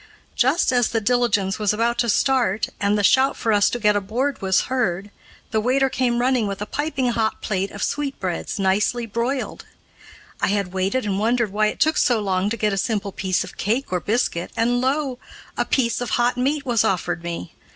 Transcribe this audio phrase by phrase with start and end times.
[0.35, 3.95] Just as the diligence was about to start, and the shout for us to get
[3.95, 5.11] aboard was heard,
[5.51, 9.65] the waiter came running with a piping hot plate of sweetbreads nicely broiled.
[10.41, 13.43] I had waited and wondered why it took so long to get a simple piece
[13.43, 15.19] of cake or biscuit, and lo!
[15.55, 17.53] a piece of hot meat was offered me.